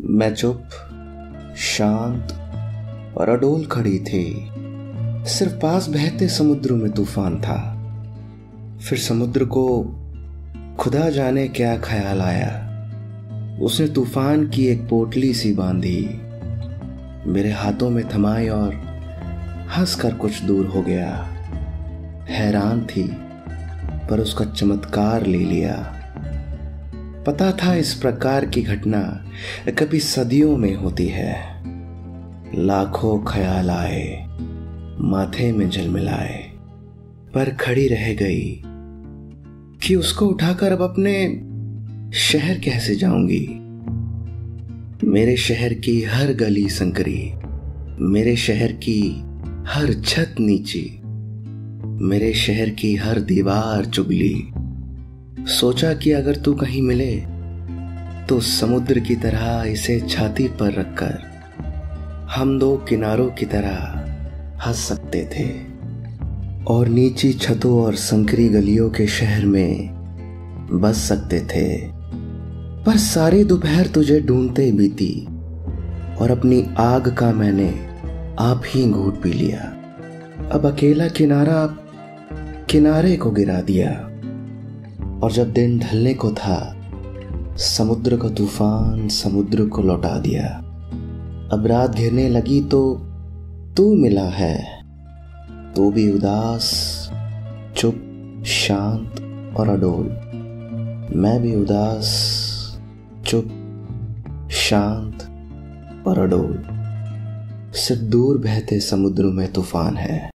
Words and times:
मैं 0.00 0.34
चुप, 0.34 0.62
शांत 1.56 2.32
और 3.16 3.28
अडोल 3.28 3.66
खड़ी 3.66 3.98
थी। 3.98 4.50
सिर्फ़ 5.28 5.52
पास 5.52 5.88
बहते 5.88 6.28
समुद्र 6.28 6.72
में 6.72 6.92
तूफ़ान 6.92 7.40
था। 7.40 7.72
फिर 8.78 8.98
समुद्र 8.98 9.44
को 9.44 9.82
खुदा 10.78 11.10
जाने 11.10 11.48
क्या 11.48 11.76
ख्याल 11.76 12.20
आया। 12.20 12.62
उसने 13.62 13.88
तूफ़ान 13.88 14.48
की 14.48 14.66
एक 14.66 14.88
पोटली 14.88 15.34
सी 15.34 15.54
बांधी। 15.54 16.08
मेरे 17.26 17.50
हाथों 17.50 17.90
में 17.90 18.04
थमाई 18.14 18.48
और 18.48 18.74
हंसकर 19.70 20.14
कुछ 20.14 20.42
दूर 20.42 20.66
हो 20.66 20.82
गया। 20.82 21.14
हैरान 22.28 22.86
थी, 22.86 23.16
पर 24.10 24.20
उसका 24.20 24.44
चमत्कार 24.44 25.26
ले 25.26 25.38
लिया। 25.38 25.95
पता 27.26 27.52
था 27.52 27.74
इस 27.74 27.94
प्रकार 27.94 28.46
की 28.46 28.62
घटना 28.62 29.26
कभी 29.68 30.00
सदियों 30.00 30.56
में 30.56 30.74
होती 30.74 31.06
है। 31.06 31.62
लाखों 32.54 33.24
ख्याल 33.24 33.70
आए, 33.70 34.26
माथे 35.00 35.52
में 35.52 35.70
मिलाए 35.88 36.50
पर 37.34 37.50
खड़ी 37.50 37.88
रह 37.88 38.14
गई 38.14 38.62
कि 39.82 39.94
उसको 39.94 40.26
उठाकर 40.26 40.72
अब 40.72 40.82
अपने 40.82 41.42
शहर 42.18 42.58
कैसे 42.58 42.94
जाऊँगी? 42.94 43.48
मेरे 45.06 45.36
शहर 45.36 45.74
की 45.74 46.02
हर 46.02 46.32
गली 46.32 46.68
संकरी, 46.68 47.32
मेरे 48.00 48.36
शहर 48.36 48.72
की 48.72 49.24
हर 49.66 50.02
छत 50.04 50.34
नीची, 50.40 51.00
मेरे 52.04 52.34
शहर 52.34 52.68
की 52.70 52.94
हर 52.94 53.20
दीवार 53.20 53.84
चुगली 53.84 54.48
सोचा 55.38 55.92
कि 55.94 56.12
अगर 56.12 56.36
तू 56.36 56.54
कहीं 56.54 56.82
मिले 56.82 57.16
तो 58.26 58.40
समुद्र 58.40 59.00
की 59.00 59.16
तरह 59.16 59.64
इसे 59.66 60.00
छाती 60.00 60.48
पर 60.48 60.72
रखकर 60.72 61.18
हम 62.30 62.58
दो 62.58 62.76
किनारों 62.76 63.28
की 63.30 63.46
तरह 63.46 63.76
हंस 64.66 64.76
सकते 64.76 65.30
थे। 65.34 65.48
और 66.64 66.88
नीची 66.88 67.32
छतों 67.32 67.84
और 67.84 67.94
संकरी 67.94 68.48
गलियों 68.48 68.90
के 68.90 69.06
शहर 69.06 69.44
में 69.46 69.88
बस 70.72 70.96
सकते 70.96 71.40
थे। 71.40 71.90
पर 72.84 72.96
सारी 72.96 73.44
दोपहर 73.44 73.86
तुझे 73.86 74.20
ढूंढते 74.20 74.72
बीती, 74.72 75.26
और 76.16 76.30
अपनी 76.30 76.64
आग 76.78 77.14
का 77.14 77.32
मैंने 77.32 77.70
आप 78.38 78.62
ही 78.66 78.90
घूट 78.90 79.22
पी 79.22 79.32
लिया। 79.32 79.60
अब 80.52 80.66
अकेला 80.66 81.08
किनारा 81.08 81.66
किनारे 82.70 83.16
को 83.16 83.30
गिरा 83.30 83.60
दिया। 83.60 84.15
और 85.22 85.32
जब 85.32 85.52
दिन 85.52 85.78
ढलने 85.78 86.14
को 86.14 86.30
था, 86.30 86.76
समुद्र 87.56 88.16
का 88.16 88.28
तूफ़ान 88.28 89.08
समुद्र 89.08 89.66
को 89.66 89.82
लौटा 89.82 90.18
दिया। 90.18 90.46
अब 91.52 91.66
रात 91.66 91.90
घिरने 91.90 92.28
लगी 92.28 92.60
तो 92.60 92.94
तू 93.76 93.94
मिला 93.94 94.28
है। 94.28 94.82
तो 95.76 95.90
भी 95.90 96.12
उदास, 96.12 96.64
चुप, 97.76 97.94
शांत 98.46 99.10
और 99.56 99.68
अडोल। 99.68 100.06
मैं 101.16 101.42
भी 101.42 101.56
उदास, 101.56 102.06
चुप, 103.26 103.48
शांत 104.50 105.22
और 106.06 106.18
अडोल। 106.18 106.64
सिर्फ़ 107.72 108.02
दूर 108.02 108.38
बहते 108.38 108.80
समुद्र 108.80 109.24
में 109.24 109.52
तूफ़ान 109.52 109.96
है। 109.96 110.30